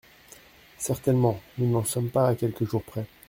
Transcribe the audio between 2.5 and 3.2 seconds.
jours près.